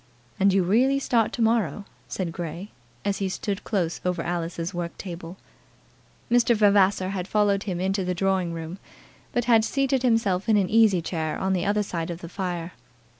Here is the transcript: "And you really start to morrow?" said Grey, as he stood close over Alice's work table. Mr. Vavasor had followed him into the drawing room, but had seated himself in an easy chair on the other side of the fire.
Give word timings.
"And 0.39 0.51
you 0.51 0.63
really 0.63 0.97
start 0.97 1.31
to 1.33 1.43
morrow?" 1.43 1.85
said 2.07 2.31
Grey, 2.31 2.71
as 3.05 3.19
he 3.19 3.29
stood 3.29 3.63
close 3.63 4.01
over 4.03 4.23
Alice's 4.23 4.73
work 4.73 4.97
table. 4.97 5.37
Mr. 6.31 6.55
Vavasor 6.55 7.09
had 7.09 7.27
followed 7.27 7.61
him 7.65 7.79
into 7.79 8.03
the 8.03 8.15
drawing 8.15 8.51
room, 8.51 8.79
but 9.31 9.45
had 9.45 9.63
seated 9.63 10.01
himself 10.01 10.49
in 10.49 10.57
an 10.57 10.71
easy 10.71 11.03
chair 11.03 11.37
on 11.37 11.53
the 11.53 11.65
other 11.67 11.83
side 11.83 12.09
of 12.09 12.21
the 12.21 12.29
fire. 12.29 12.71